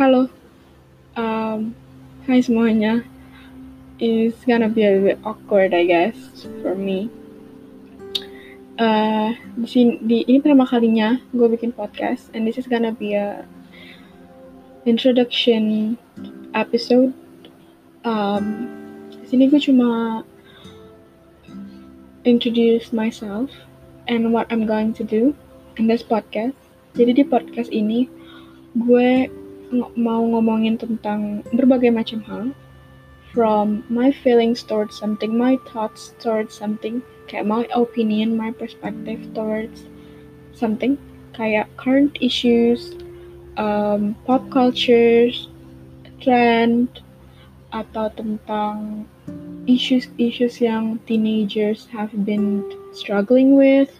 [0.00, 0.32] Halo,
[1.12, 1.76] um,
[2.24, 3.04] hai semuanya.
[4.00, 6.16] It's gonna be a bit awkward, I guess,
[6.64, 7.12] for me.
[8.80, 13.12] Uh, di sini, di ini pertama kalinya gue bikin podcast, and this is gonna be
[13.12, 13.44] a
[14.88, 16.00] introduction
[16.56, 17.12] episode.
[18.00, 18.72] Um,
[19.20, 20.24] di sini gue cuma
[22.24, 23.52] introduce myself
[24.08, 25.36] and what I'm going to do
[25.76, 26.56] in this podcast.
[26.96, 28.08] Jadi di podcast ini
[28.80, 29.28] gue
[29.94, 32.44] mau ngomongin tentang berbagai macam hal
[33.30, 36.98] from my feelings towards something, my thoughts towards something,
[37.30, 39.86] kayak my opinion, my perspective towards
[40.50, 40.98] something,
[41.30, 42.98] kayak current issues,
[43.54, 45.46] um, pop cultures,
[46.18, 46.90] trend,
[47.70, 49.06] atau tentang
[49.70, 53.94] issues-issues yang teenagers have been struggling with.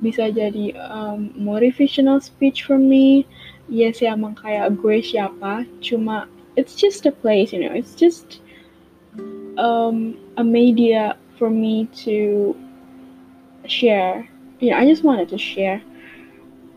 [0.00, 3.28] Bisa jadi um, motivational speech from me.
[3.70, 7.72] Yes, ya emang kayak gue siapa, cuma it's just a place, you know.
[7.72, 8.42] It's just
[9.58, 12.54] um, a media for me to
[13.66, 14.28] share.
[14.60, 15.82] You know, I just wanted to share.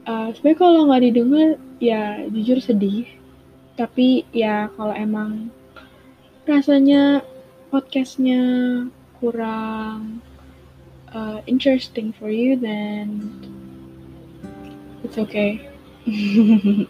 [0.06, 1.50] Uh, sebenarnya kalau nggak didengar,
[1.82, 3.10] ya jujur sedih.
[3.76, 5.52] Tapi ya kalau emang
[6.46, 7.26] rasanya
[7.74, 8.40] podcastnya
[9.20, 10.22] kurang
[11.12, 13.34] uh, interesting for you, then
[15.04, 15.75] it's okay.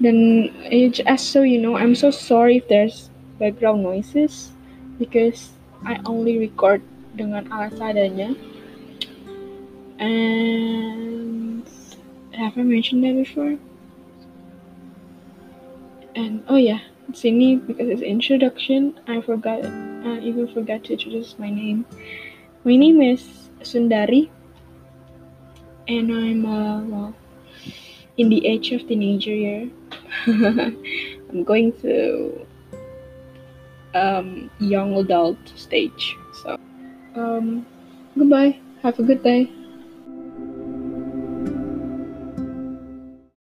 [0.00, 4.50] then it, as so you know, I'm so sorry if there's background noises
[4.98, 5.50] because
[5.84, 6.80] I only record
[7.12, 8.32] dengan alat seadanya.
[10.00, 11.68] And
[12.32, 13.60] have I mentioned that before?
[16.16, 16.80] And oh yeah,
[17.12, 19.68] sini because it's introduction, I forgot.
[19.68, 21.84] I even forgot to introduce my name.
[22.64, 24.32] My name is Sundari,
[25.84, 27.12] and I'm uh, well
[28.16, 29.70] in the age of teenager year.
[30.26, 32.46] I'm going to
[33.94, 36.16] um, young adult stage.
[36.42, 36.58] So,
[37.14, 37.66] um,
[38.16, 38.58] goodbye.
[38.82, 39.50] Have a good day.